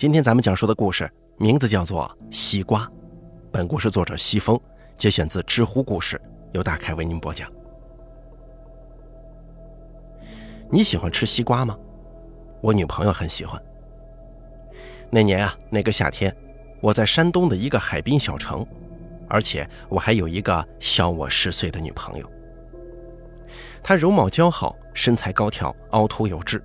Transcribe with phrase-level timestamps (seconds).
[0.00, 2.86] 今天咱们讲述的故事名字叫做《西瓜》，
[3.52, 4.58] 本故事作者西风，
[4.96, 6.18] 节选自知乎故事，
[6.52, 7.52] 由大开为您播讲。
[10.70, 11.78] 你喜欢吃西瓜吗？
[12.62, 13.62] 我女朋友很喜欢。
[15.10, 16.34] 那年啊，那个夏天，
[16.80, 18.66] 我在山东的一个海滨小城，
[19.28, 22.26] 而且我还有一个小我十岁的女朋友。
[23.82, 26.64] 她容貌姣好，身材高挑，凹凸有致。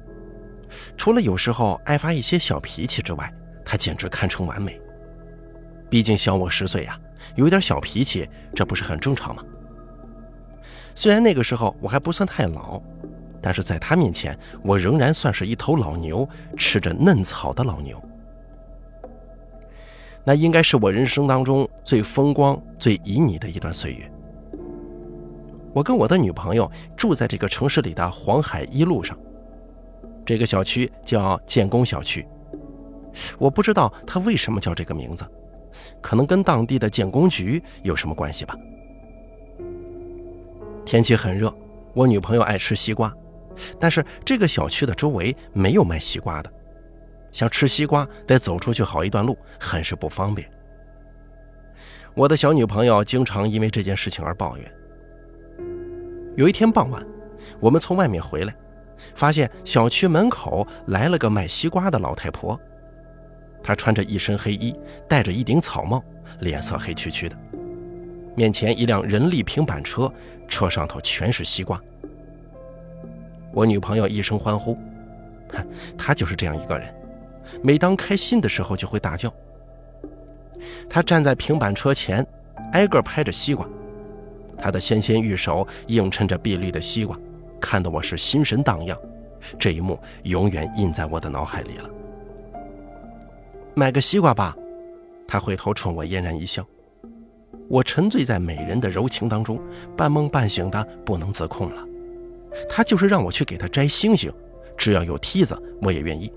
[0.98, 3.32] 除了有时候爱发一些小脾气之外，
[3.64, 4.80] 他简直堪称完美。
[5.90, 7.00] 毕竟小我十岁呀，
[7.36, 9.44] 有点小脾气，这不是很正常吗？
[10.94, 12.82] 虽然那个时候我还不算太老，
[13.42, 18.02] 但是在他面前，我仍然算是一头老牛，吃着嫩草的老牛。
[20.24, 24.12] 那应该是我人生当中最风光、最旖旎的一段岁月。
[25.72, 29.16] 我跟我的女朋友住在这个城市里的黄海一路上。
[30.26, 32.28] 这个小区叫建工小区，
[33.38, 35.24] 我不知道它为什么叫这个名字，
[36.02, 38.56] 可能跟当地的建工局有什么关系吧。
[40.84, 41.54] 天气很热，
[41.94, 43.14] 我女朋友爱吃西瓜，
[43.80, 46.52] 但是这个小区的周围没有卖西瓜的，
[47.32, 50.50] 想吃西瓜得走出去好一段路，很是不方便。
[52.16, 54.72] 我的小女朋友经常因为这件事情而抱怨。
[56.36, 57.06] 有一天傍晚，
[57.60, 58.56] 我们从外面回来。
[59.14, 62.60] 发现小区门口来了个卖西瓜的老太婆，
[63.64, 64.74] 她穿着一身黑衣，
[65.08, 66.04] 戴着一顶草帽，
[66.40, 67.38] 脸色黑黢黢的。
[68.36, 70.12] 面前一辆人力平板车，
[70.48, 71.82] 车上头全是西瓜。
[73.54, 74.78] 我女朋友一声欢呼，
[75.98, 76.94] 她就是这样一个人，
[77.64, 79.34] 每当开心的时候就会大叫。
[80.90, 82.26] 她站在平板车前，
[82.74, 83.66] 挨个拍着西瓜，
[84.58, 87.18] 她的纤纤玉手映衬着碧绿的西瓜。
[87.66, 88.96] 看得我是心神荡漾，
[89.58, 91.90] 这一幕永远印在我的脑海里了。
[93.74, 94.56] 买个西瓜吧，
[95.28, 96.64] 他回头冲我嫣然一笑。
[97.68, 99.60] 我沉醉在美人的柔情当中，
[99.98, 101.84] 半梦半醒的不能自控了。
[102.70, 104.32] 他就是让我去给他摘星星，
[104.78, 106.32] 只要有梯子我也愿意，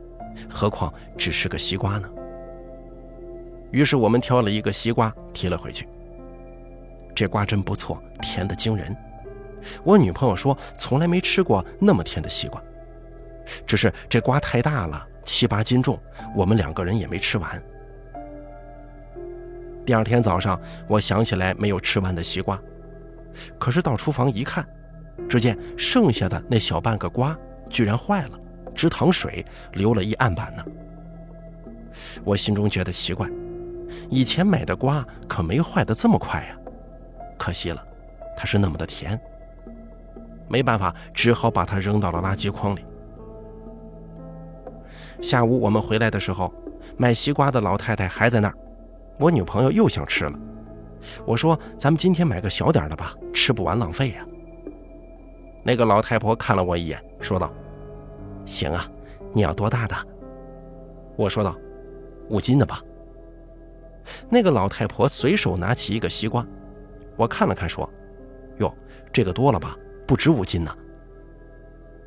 [0.48, 2.08] 何况只是个西瓜呢？
[3.70, 5.86] 于是我们挑了一个西瓜提了回去。
[7.14, 8.96] 这瓜真不错，甜的惊人。
[9.84, 12.62] 我女朋友说，从来没吃过那么甜的西瓜，
[13.66, 15.98] 只是这瓜太大了，七八斤重，
[16.34, 17.62] 我们两个人也没吃完。
[19.84, 22.60] 第二天早上，我想起来没有吃完的西瓜，
[23.58, 24.66] 可是到厨房一看，
[25.28, 27.36] 只见剩下的那小半个瓜
[27.70, 28.38] 居然坏了，
[28.74, 30.64] 直淌水，流了一案板呢。
[32.22, 33.28] 我心中觉得奇怪，
[34.10, 36.56] 以前买的瓜可没坏的这么快呀，
[37.38, 37.82] 可惜了，
[38.36, 39.18] 它是那么的甜。
[40.48, 42.84] 没办法，只好把它扔到了垃圾筐里。
[45.20, 46.52] 下午我们回来的时候，
[46.96, 48.54] 卖西瓜的老太太还在那儿。
[49.18, 50.38] 我女朋友又想吃了，
[51.26, 54.24] 我说：“咱们今天买个小点的吧，吃不完浪费呀。”
[55.64, 57.52] 那个老太婆看了我一眼，说道
[58.46, 58.88] ：“行啊，
[59.32, 59.96] 你要多大的？”
[61.18, 61.56] 我说道
[62.30, 62.80] ：“五斤的吧。”
[64.30, 66.46] 那个老太婆随手拿起一个西瓜，
[67.16, 67.90] 我看了看，说
[68.58, 68.72] ：“哟，
[69.12, 69.76] 这个多了吧？”
[70.08, 70.74] 不止五斤呢。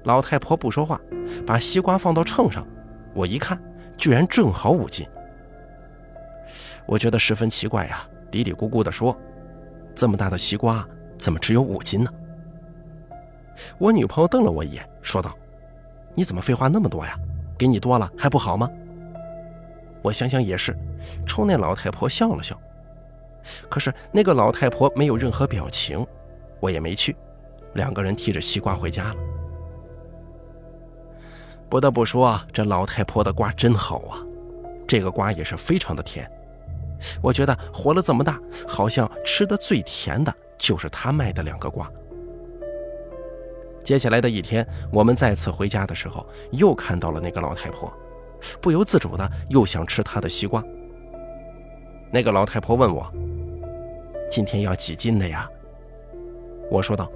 [0.06, 1.00] 老太婆不说话，
[1.46, 2.68] 把西瓜放到秤上，
[3.14, 3.62] 我一看，
[3.96, 5.08] 居然正好五斤。
[6.88, 9.16] 我觉得十分奇怪呀，嘀嘀咕咕地说
[9.94, 10.84] ：“这么大的西瓜，
[11.20, 12.12] 怎么只有五斤呢？”
[13.78, 15.38] 我女朋友瞪了我一眼，说道
[16.16, 17.16] ：“你怎么废话那么多呀？
[17.56, 18.68] 给你多了还不好吗？”
[20.02, 20.76] 我想想也是，
[21.28, 22.60] 冲那老太婆笑了笑。
[23.70, 26.04] 可是那个老太婆没有任何表情，
[26.60, 27.16] 我也没去。
[27.74, 29.16] 两个人提着西瓜回家了。
[31.70, 34.20] 不得不说，这老太婆的瓜真好啊！
[34.86, 36.30] 这个瓜也是非常的甜。
[37.22, 38.38] 我觉得活了这么大，
[38.68, 41.90] 好像吃的最甜的就是她卖的两个瓜。
[43.86, 47.92] 接下来的一天，我们再次回家的时候，又看到了那个老太婆，
[48.60, 50.62] 不由自主的又想吃她的西瓜。
[52.12, 53.10] 那个老太婆问我
[54.30, 55.50] ：“今天要几斤的呀？”
[56.70, 57.10] 我说道。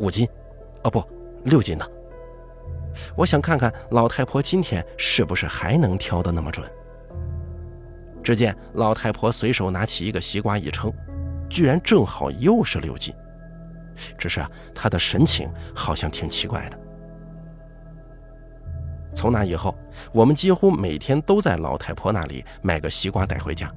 [0.00, 0.26] 五斤，
[0.82, 1.04] 哦不，
[1.44, 1.86] 六斤呢。
[3.14, 6.66] 我想看看老太婆今天是不是还能挑的那么准。
[8.22, 10.90] 只见老太婆随手拿起一个西瓜一称，
[11.50, 13.14] 居然正好又是六斤。
[14.16, 14.42] 只是，
[14.74, 16.78] 她的神情好像挺奇怪的。
[19.14, 19.76] 从那以后，
[20.12, 23.70] 我们几乎每天都在老太婆那里买个西瓜带回家。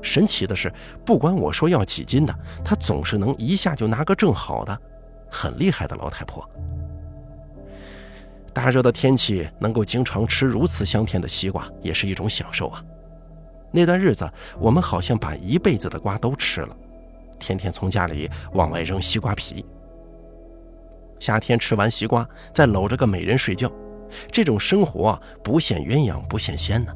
[0.00, 0.72] 神奇的是，
[1.04, 4.80] 不管我说要几斤的，她总是能一下就拿个正好的。
[5.34, 6.48] 很厉害的老太婆，
[8.52, 12.82] 大热的天气能够经常吃如此香甜的西瓜，也是一种享受啊。
[13.72, 16.76] 那段日子，我们好像把一辈子的瓜都吃了，
[17.40, 19.66] 天天从家里往外扔西瓜皮。
[21.18, 23.68] 夏天吃完西瓜，再搂着个美人睡觉，
[24.30, 26.92] 这种生活不羡鸳鸯不羡仙呢。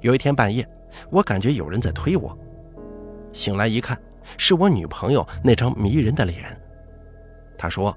[0.00, 0.66] 有一天半夜，
[1.10, 2.36] 我感觉有人在推我，
[3.32, 4.00] 醒来一看，
[4.36, 6.60] 是我女朋友那张迷人的脸。
[7.56, 7.96] 她说。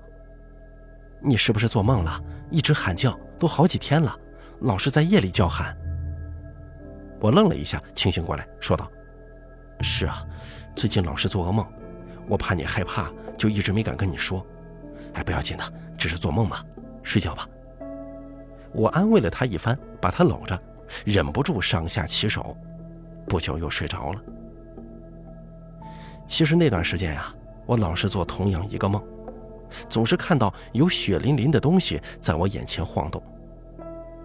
[1.22, 2.18] 你是不是做梦了？
[2.50, 4.18] 一直喊叫，都好几天了，
[4.62, 5.78] 老是在夜里叫喊。
[7.20, 8.90] 我愣了一下，清醒过来，说道
[9.84, 10.26] ：“是啊，
[10.74, 11.68] 最近老是做噩梦，
[12.26, 14.48] 我怕你害怕，就一直没敢跟你说。
[15.14, 16.64] 哎，不要紧的，只是做梦嘛，
[17.04, 17.46] 睡觉吧。”
[18.72, 20.58] 我安慰了他一番，把他搂着，
[21.04, 22.56] 忍不住上下其手，
[23.28, 24.22] 不久又睡着了。
[26.30, 27.34] 其实那段时间呀，
[27.66, 29.04] 我老是做同样一个梦。
[29.90, 33.22] 总是看到有血淋淋的东西在我眼前晃动，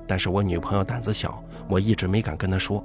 [0.06, 2.84] 但是我女朋友胆子小，我一直没敢跟她说。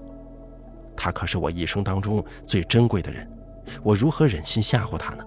[0.96, 3.30] 她可是我一生当中最珍贵的人，
[3.84, 5.24] 我如何忍心吓唬她呢？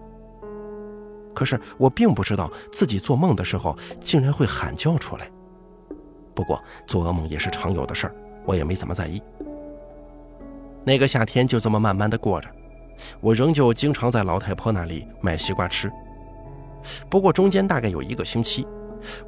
[1.35, 5.31] 可是我并不知道自己做梦的时候竟然会喊叫出来。
[6.35, 8.15] 不过做噩梦也是常有的事儿，
[8.47, 9.23] 我也没怎么在意。
[10.83, 12.49] 那个夏天就这么慢慢的过着，
[13.21, 15.91] 我仍旧经常在老太婆那里买西瓜吃。
[17.09, 18.67] 不过中间大概有一个星期，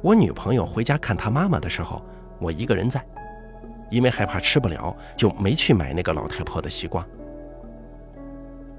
[0.01, 2.03] 我女朋友回家看她妈妈的时候，
[2.39, 3.05] 我一个人在，
[3.89, 7.05] 因为害怕吃不了，就没去买那个老太婆的西瓜。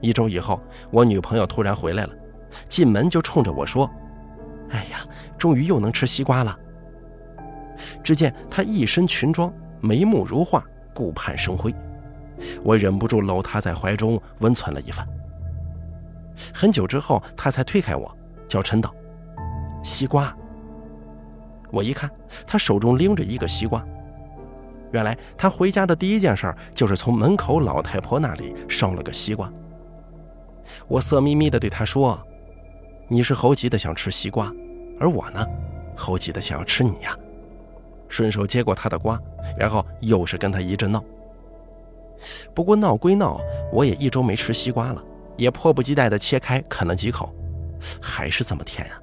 [0.00, 0.60] 一周以后，
[0.90, 2.10] 我女朋友突然回来了，
[2.68, 3.90] 进门就冲着我说
[4.68, 5.06] ：“哎呀，
[5.38, 6.58] 终于又能吃西瓜了。”
[8.04, 10.62] 只见她一身裙装，眉目如画，
[10.94, 11.74] 顾盼生辉，
[12.62, 15.06] 我忍不住搂她在怀中温存了一番。
[16.52, 18.16] 很久之后，她才推开我。
[18.48, 18.94] 叫嗔道
[19.82, 20.32] ：“西瓜。”
[21.72, 22.08] 我一看，
[22.46, 23.84] 他手中拎着一个西瓜。
[24.92, 29.52] 原来他回家的第一件事就是从门口老太婆那里捎了个西瓜。
[30.86, 32.16] 我色眯眯地对他说
[33.10, 34.48] ：“你是猴急的想吃西瓜，
[35.00, 35.44] 而我呢，
[35.96, 37.18] 猴急的想要吃你呀。”
[38.08, 39.20] 顺手接过他的瓜，
[39.58, 41.02] 然后又是跟他一阵闹。
[42.54, 43.40] 不过闹归闹，
[43.72, 45.02] 我也一周没吃西瓜了，
[45.36, 47.34] 也迫不及待地切开啃了几口。
[48.00, 48.98] 还是这么甜啊！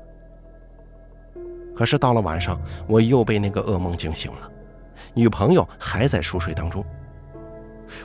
[1.76, 4.50] 可是到了晚上，我又被那个噩梦惊醒了，
[5.14, 6.84] 女朋友还在熟睡当中。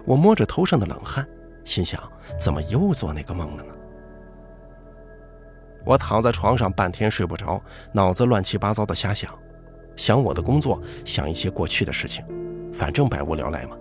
[0.04, 1.26] 我摸着头上的冷汗，
[1.64, 2.00] 心想：
[2.38, 3.72] 怎么又做那个梦了呢？
[5.84, 7.60] 我躺在床上半天睡不着，
[7.92, 9.32] 脑子乱七八糟的瞎想，
[9.96, 12.22] 想我的工作，想一些过去的事情，
[12.74, 13.76] 反正百无聊赖嘛。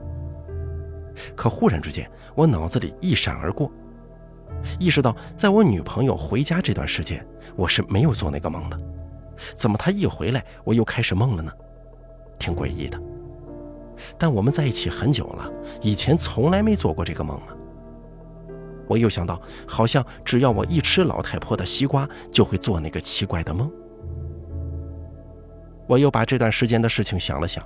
[1.36, 3.72] 可忽然之间，我脑子里一闪而过。
[4.80, 7.26] 意识到，在我女朋友回家这段时间，
[7.56, 8.80] 我是没有做那个梦的。
[9.56, 11.52] 怎么她一回来，我又开始梦了呢？
[12.40, 13.00] 挺诡异的。
[14.18, 17.56] 但我们在一起很久了，以前从来没做过这个梦啊。
[18.88, 23.72] 我又想到，好像只要我一吃老太婆的西瓜，就会做那个奇怪的梦。
[25.88, 27.64] 我又把这段时间的事情想了想，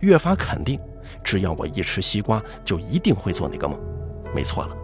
[0.00, 0.80] 越发肯定，
[1.22, 3.78] 只要我一吃西瓜，就一定会做那个梦。
[4.34, 4.76] 没错了。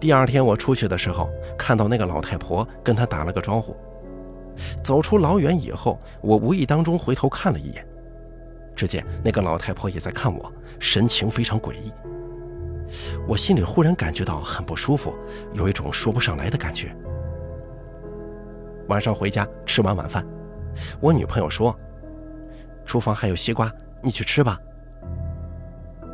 [0.00, 3.76] 第二天我出去的时候，看到那个老太婆跟她打了个招呼。
[4.82, 7.86] 走出老远以后，我无意当中回头看了一眼，
[8.74, 11.92] 只见那个老太婆也在看我，神情非常诡异。
[13.26, 15.14] 我心里忽然感觉到很不舒服，
[15.54, 16.94] 有一种说不上来的感觉。
[18.88, 20.26] 晚上回家吃完晚饭，
[21.00, 21.74] 我女朋友说
[22.84, 23.72] ：“厨房还有西瓜，
[24.02, 24.58] 你去吃吧。”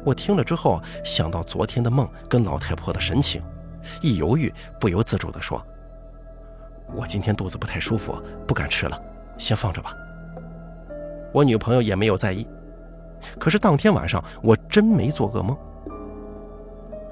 [0.04, 3.42] 我听了之后，想到昨天的梦跟老太婆的神情。
[4.00, 5.64] 一犹豫，不由自主地说
[6.94, 9.00] ：“我今天肚子不太舒服，不敢吃了，
[9.36, 9.94] 先放着吧。”
[11.32, 12.46] 我女朋友也没有在意。
[13.38, 15.56] 可是当天晚上，我真没做噩梦。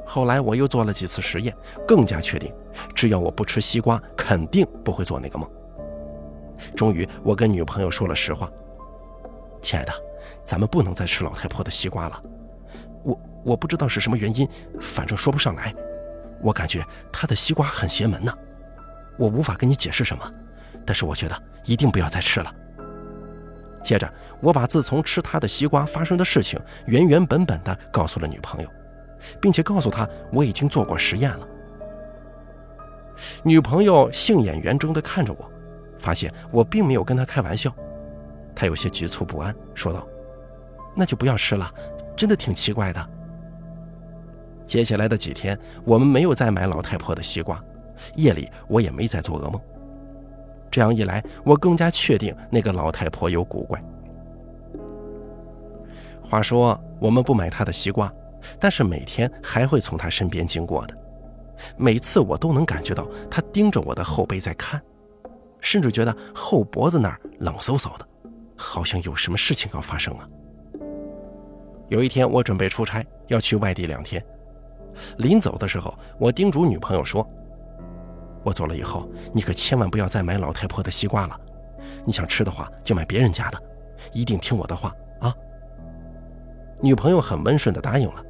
[0.06, 1.54] 后来我又做了几次实验，
[1.86, 2.52] 更加确定，
[2.94, 5.50] 只要我不吃西瓜，肯定不会做那个梦。
[6.74, 8.50] 终于，我跟女朋友说了实话
[9.62, 9.92] ：“亲爱的，
[10.44, 12.22] 咱们不能再吃老太婆的西瓜了。
[13.02, 14.48] 我我不知道是什么原因，
[14.80, 15.74] 反正说不上来。”
[16.42, 18.32] 我感觉她的西瓜很邪门呢，
[19.18, 20.30] 我无法跟你解释什么，
[20.84, 22.54] 但是我觉得一定不要再吃了。
[23.82, 28.68] 接着，我把自从吃他的西瓜发生的事情原原本本的告诉了女朋友，
[29.40, 31.48] 并且告诉她我已经做过实验了。
[33.42, 35.50] 女朋友杏眼圆睁的看着我，
[35.98, 37.74] 发现我并没有跟她开玩笑，
[38.56, 40.04] 他有些局促不安，说道
[40.96, 41.70] ：“那就不要吃了，
[42.16, 43.10] 真的挺奇怪的。”
[44.66, 47.62] 接下来的几天，我们没有再买老太婆的西瓜，
[48.16, 49.60] 夜里我也没再做噩梦。
[50.70, 53.80] 这样一来，我更加确定那个老太婆有古怪。
[56.20, 58.12] 话说，我们不买她的西瓜，
[58.58, 60.98] 但是每天还会从她身边经过的。
[61.76, 64.82] 每次我都能感觉到她盯着我的后背在看，
[65.60, 68.06] 甚至觉得后脖子那儿冷飕飕的，
[68.56, 70.28] 好像有什么事情要发生啊。
[71.88, 74.24] 有一天，我准备出差，要去外地两天。
[75.18, 77.28] 临走的时候，我叮嘱女朋友说
[78.42, 81.40] ：“我走了以后，你可千万不要再买老太婆的西瓜了。
[82.04, 83.62] 你想吃的话，就买别人家的，
[84.12, 85.34] 一定听我的话啊。”
[86.82, 88.22] 女朋友很温顺地答应了。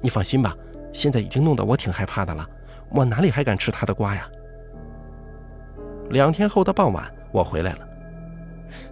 [0.00, 0.56] 你放心吧，
[0.92, 2.44] 现在已经弄得我挺害怕的了，
[2.90, 4.28] 我哪里还敢吃她的瓜呀？
[6.10, 7.88] 两天后的傍晚，我回来了，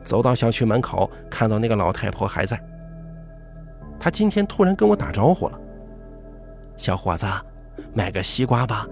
[0.05, 2.61] 走到小区门口，看到那个老太婆还在。
[3.99, 5.61] 她今天突然跟我打招呼了。
[6.77, 7.27] 小伙子，
[7.93, 8.87] 买个西瓜吧，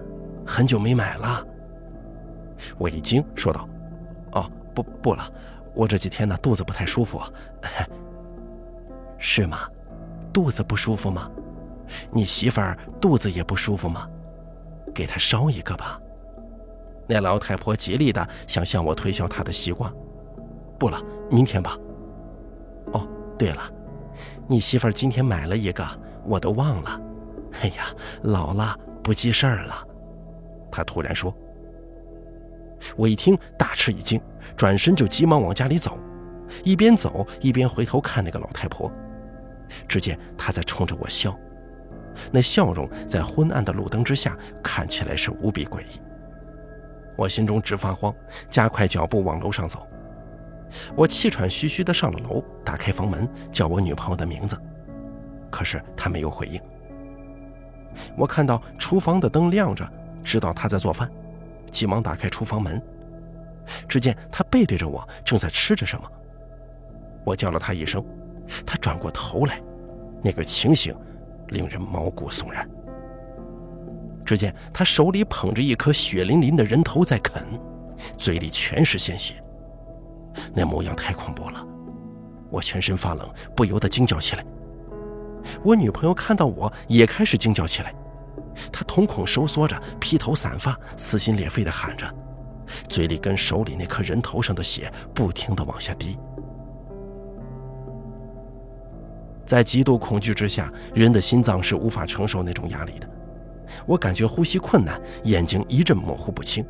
[0.45, 1.45] 很久没买了。
[2.77, 3.67] 我一惊，说道
[4.33, 5.23] ：“哦，不不了，
[5.73, 7.21] 我这几天呢肚子不太舒服。
[9.17, 9.67] 是吗？
[10.31, 11.29] 肚子不舒服吗？
[12.11, 14.07] 你媳妇儿肚子也不舒服吗？
[14.93, 15.99] 给她捎一个吧。”
[17.11, 19.91] 那老太婆极力的想向我推销她的西瓜。
[20.79, 21.77] 不了，明天吧。
[22.93, 23.05] 哦，
[23.37, 23.61] 对了，
[24.47, 25.85] 你媳妇儿今天买了一个，
[26.25, 27.01] 我都忘了。
[27.61, 27.87] 哎呀，
[28.23, 29.85] 老了不记事儿了，
[30.71, 31.35] 他突然说。
[32.95, 34.21] 我一听大吃一惊，
[34.55, 35.97] 转身就急忙往家里走，
[36.63, 38.89] 一边走一边回头看那个老太婆。
[39.85, 41.37] 只见她在冲着我笑，
[42.31, 46.01] 那笑容在昏暗的路灯之下看起来是无比诡异。
[47.17, 48.15] 我心中直发慌，
[48.49, 49.85] 加快脚步往楼上走。
[50.95, 54.57] 我气喘吁吁地上了楼，打开房门叫我女朋友的名字，
[55.49, 56.61] 可是她没有回应。
[58.15, 59.87] 我看到厨房的灯亮着，
[60.23, 61.09] 知道她在做饭，
[61.71, 62.81] 急忙打开厨房门。
[63.87, 66.11] 只见她背对着我，正在吃着什么。
[67.25, 68.03] 我叫了她一声，
[68.65, 69.61] 她转过头来，
[70.23, 70.95] 那个情形
[71.49, 72.67] 令人毛骨悚然。
[74.25, 77.43] 只见她手里捧着一颗血淋淋的人头在啃，
[78.17, 79.35] 嘴里全是鲜血，
[80.53, 81.65] 那模样太恐怖了，
[82.49, 84.45] 我全身发冷，不由得惊叫起来。
[85.63, 87.93] 我女朋友看到我也开始惊叫起来，
[88.71, 92.05] 她瞳孔收缩着，披头散发，撕心裂肺地喊着，
[92.87, 96.17] 嘴里跟手里那颗人头上的血不停地往下滴。
[99.45, 103.09] 在极度恐惧之下，人的心脏是无法承受那种压力的。
[103.85, 106.65] 我感觉呼吸困难，眼睛一阵模糊不清，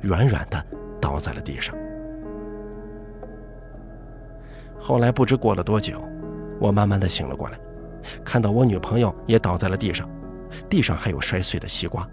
[0.00, 0.64] 软软的
[1.00, 1.76] 倒在了地上。
[4.86, 6.06] 后来不知过了多久，
[6.60, 7.58] 我慢慢的醒了过来。
[8.22, 10.06] 看到我女朋友也倒在了地上，
[10.68, 12.06] 地上还有摔碎的西瓜。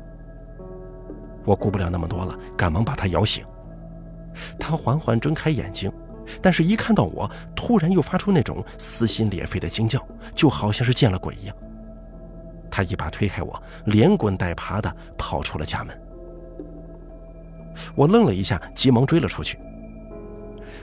[1.44, 3.46] 我顾不了那么多了，赶忙把她摇醒。
[4.58, 5.92] 她缓缓睁开眼睛，
[6.42, 10.01] 但是一看到我，突然又发出那种撕心裂肺的惊叫，
[10.34, 11.56] 就好像是见了鬼一样。
[12.72, 16.01] 她一把推开我，连滚带爬的跑出了家门。
[17.96, 19.60] 我愣了一下，急忙追了出去。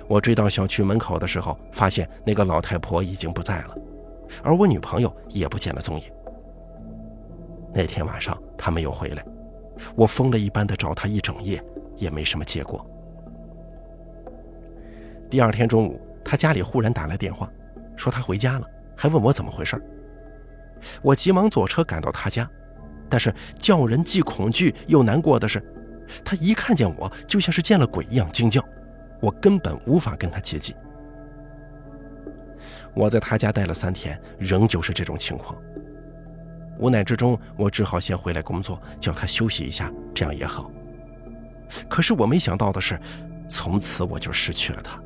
[0.09, 3.77] 我追到小区门口的时候，发现那个老太婆已经不在了。
[4.43, 6.07] 而我女朋友也不见了踪影。
[7.75, 9.25] 那天晚上她没有回来，
[9.95, 11.63] 我疯了一般的找她一整夜，
[11.97, 12.85] 也没什么结果。
[15.31, 17.51] 第二天中午，她家里忽然打来电话，
[17.95, 19.81] 说她回家了，还问我怎么回事。
[21.03, 22.49] 我急忙坐车赶到她家，
[23.11, 25.63] 但是叫人既恐惧又难过的是，
[26.25, 28.63] 她一看见我就像是见了鬼一样惊叫，
[29.21, 30.75] 我根本无法跟他接近。
[32.95, 35.57] 我在他家待了三天，仍旧是这种情况。
[36.79, 40.71] 无奈之中，我只好先回来工作，叫他休息一下，这样也好。
[41.89, 42.99] 可是我没想到的是，
[43.49, 45.01] 从此我就失去了他。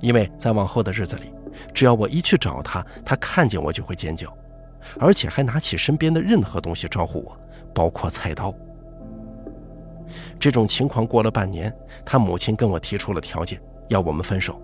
[0.00, 1.32] 因为在往后的日子里，
[1.74, 4.32] 只要我一去找他，他看见我就会尖叫，
[5.00, 7.40] 而且还拿起身边的任何东西招呼我，
[7.74, 8.54] 包括菜刀。
[10.38, 14.60] 这种情况过了半年，他母亲跟我提出了条件，要我们分手。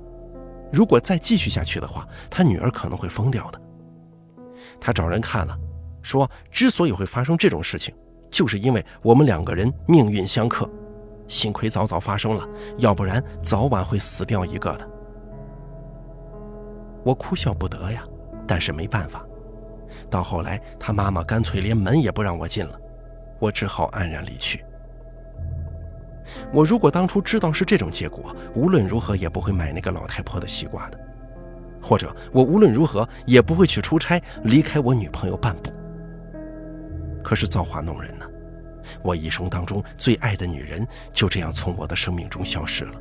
[0.73, 3.61] 如果再继续下去的话，他女儿可能会疯掉的。
[4.81, 5.57] 他找人看了，
[6.03, 7.95] 说之所以会发生这种事情，
[8.31, 10.69] 就是因为我们两个人命运相克，
[11.29, 14.89] 幸亏早早发生了，要不然早晚会死掉一个的。
[17.05, 18.05] 我哭笑不得呀，
[18.47, 19.25] 但是没办法。
[20.11, 22.79] 到后来，他妈妈干脆连门也不让我进了，
[23.41, 24.65] 我只好黯然离去。
[26.53, 30.99] 我如果当初知道是这种结果，无论如何也不会买那个老太婆的西瓜的，
[31.83, 35.73] 或者我无论如何也不会去出差，离开我女朋友半步。
[37.23, 38.27] 可是造化弄人呢，
[39.03, 42.95] 我一生当中最爱的女人就这样从我的生命中消失了。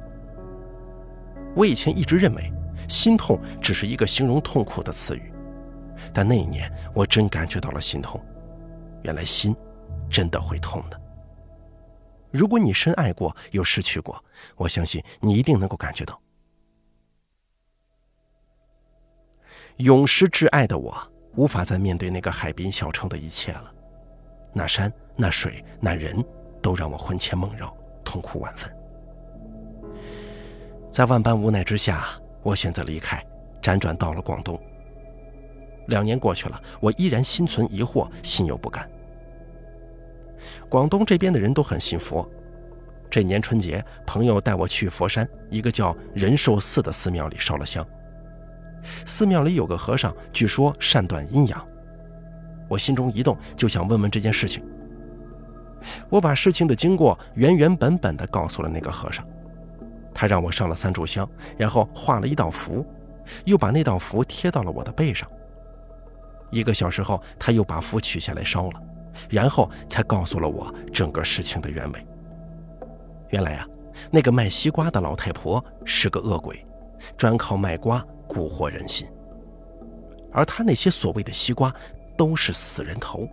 [1.56, 2.52] 我以前一直认为，
[2.88, 5.32] 心痛只是一个形容痛苦的词语，
[6.14, 8.20] 但那一年我真感觉到了心痛。
[9.04, 9.56] 原来心
[10.10, 11.00] 真的会痛的。
[12.34, 14.22] 如果你深爱过又失去过，
[14.56, 16.20] 我相信你一定能够感觉到。
[19.78, 20.96] 永失挚爱的我，
[21.36, 23.72] 无法再面对那个海滨小城的一切了。
[24.52, 26.26] 那山、那水、那人，
[26.60, 27.72] 都让我魂牵梦绕，
[28.04, 28.76] 痛苦万分。
[30.92, 32.08] 在万般无奈之下，
[32.42, 33.24] 我选择离开，
[33.62, 34.60] 辗转到了广东。
[35.88, 38.90] 两年过去了，我依然心存疑惑，心有不甘。
[40.70, 42.30] 广东这边的人都很信佛。
[43.10, 47.86] 这年春节，朋友带我去佛山一个叫仁寿寺的寺庙里烧了香。
[49.06, 51.68] 寺庙里有个和尚，据说善断阴阳。
[52.68, 54.64] 我心中一动，就想问问这件事情。
[56.10, 59.24] 我把事情的经过原原本本的告诉了那个和尚，
[60.14, 62.86] 他让我上了三炷香，然后画了一道符，
[63.46, 65.30] 又把那道符贴到了我的背上。
[66.50, 68.82] 一个小时后，他又把符取下来烧了，
[69.30, 72.08] 然后才告诉了我整个事情的原委。
[73.30, 73.68] 原来啊，
[74.12, 76.66] 那个卖西瓜的老太婆是个恶鬼，
[77.18, 78.06] 专靠卖瓜。
[78.26, 79.08] 蛊惑人心，
[80.32, 81.72] 而他那些所谓的西瓜
[82.18, 83.28] 都是死人头。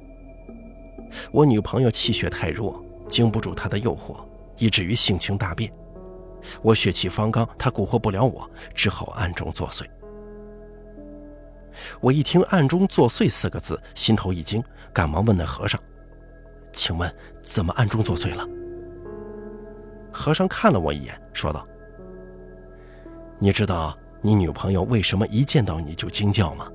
[1.32, 4.20] 我女朋友气血太弱，经不住他的诱惑，
[4.58, 5.72] 以至于性情大变。
[6.60, 9.86] 我血气方刚，他蛊惑不了我，只好暗中作祟。
[12.00, 14.62] 我一听“暗中作祟”四个字，心头一惊，
[14.92, 15.80] 赶忙问那和尚
[16.72, 17.12] ：“请问
[17.42, 18.46] 怎么暗中作祟了？”
[20.12, 21.66] 和尚看了我一眼，说道
[23.38, 26.70] ：“你知道。”你女朋友为什么一见到你就惊叫吗？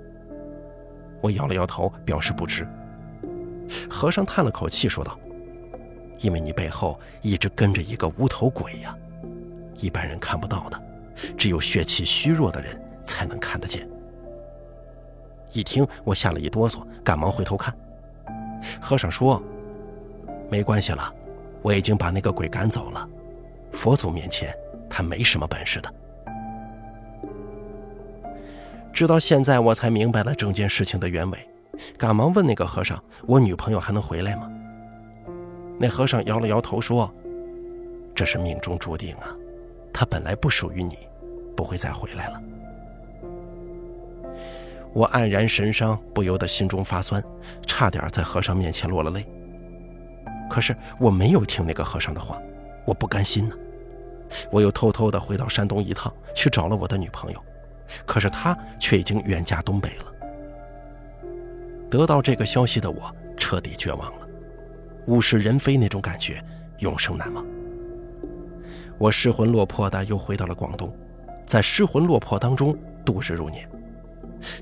[1.22, 2.68] 我摇了摇头，表示不知。
[3.88, 5.16] 和尚叹了口气，说道
[6.18, 8.98] ：“因为你背后一直跟着一个无头鬼呀，
[9.76, 10.82] 一般人看不到的，
[11.38, 13.88] 只有血气虚弱的人才能看得见。”
[15.56, 17.74] 一听，我吓了一哆嗦，赶忙回头看。
[18.82, 19.42] 和尚说
[20.52, 21.14] ：“没关系了，
[21.62, 23.08] 我已经把那个鬼赶走了。
[23.72, 24.54] 佛祖面前，
[24.90, 25.94] 他没什么本事的。”
[28.92, 31.50] 直到现在，我才明白了整件事情的原委，
[31.98, 34.52] 赶忙问那个和尚：“我女朋友还能回来吗？”
[35.80, 37.10] 那和尚摇了摇头说
[38.14, 39.34] ：“这是命中注定啊，
[39.94, 40.98] 她本来不属于你，
[41.56, 42.42] 不会再回来了。”
[44.96, 47.22] 我黯然神伤，不由得心中发酸，
[47.68, 49.28] 差点在和尚面前落了泪。
[50.50, 52.42] 可是我没有听那个和尚的话，
[52.86, 53.56] 我不甘心呢，
[54.50, 57.44] 我又偷偷的回到山东一趟，去找了我的女朋友。
[58.06, 60.06] 可是她却已经远嫁东北了。
[61.90, 64.28] 得到这个消息的我彻底绝望了，
[65.08, 66.42] 物是人非那种感觉
[66.80, 67.46] 永生难忘。
[68.98, 70.90] 我失魂落魄的又回到了广东，
[71.46, 73.70] 在失魂落魄当中度日如年。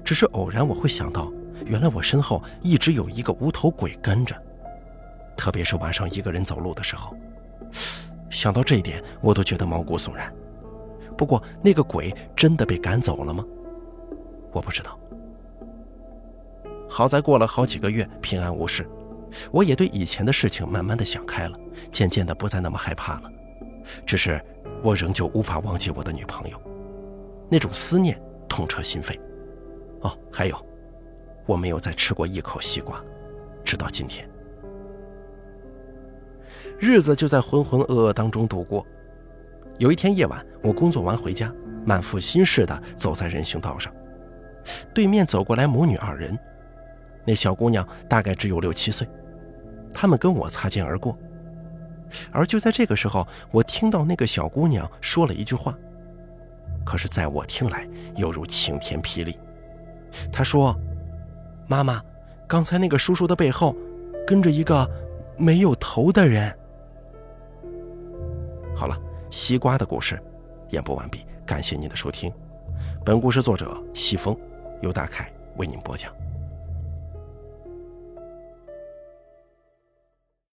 [0.03, 1.31] 只是偶然我会想到，
[1.65, 4.35] 原来我身后一直有一个无头鬼跟着，
[5.35, 7.15] 特别是晚上一个人走路的时候，
[8.29, 10.33] 想到这一点我都觉得毛骨悚然。
[11.17, 13.45] 不过，那个鬼真的被赶走了吗？
[14.51, 14.99] 我不知道。
[16.89, 18.87] 好在过了好几个月，平安无事，
[19.51, 21.57] 我也对以前的事情慢慢的想开了，
[21.91, 23.31] 渐渐的不再那么害怕了。
[24.05, 24.43] 只是，
[24.81, 26.59] 我仍旧无法忘记我的女朋友，
[27.49, 29.19] 那种思念痛彻心扉。
[30.03, 30.55] 哦，还有，
[31.45, 33.03] 我没有再吃过一口西瓜，
[33.65, 34.29] 直到今天。
[36.79, 38.85] 日子就在浑浑噩噩当中度过。
[39.79, 41.51] 有一天夜晚，我工作完回家，
[41.85, 43.91] 满腹心事的走在人行道上，
[44.93, 46.37] 对面走过来母女二人，
[47.25, 49.07] 那小姑娘大概只有六七岁，
[49.93, 51.17] 他们跟我擦肩而过，
[52.31, 55.75] 而就在这个时候，我听到那个小姑娘说了一句话，
[56.85, 59.37] 可是在我听来犹如晴天霹雳。
[60.31, 60.75] 他说
[61.67, 62.01] ：“妈妈，
[62.47, 63.75] 刚才那个叔叔的背后，
[64.25, 64.89] 跟着一个
[65.37, 66.55] 没有头的人。”
[68.75, 68.97] 好了。
[69.33, 70.21] 西瓜的故事
[70.69, 72.31] 演播完毕，感谢您的收听。
[73.03, 74.37] 本故事作者西风，
[74.83, 76.13] 由大凯为您播讲。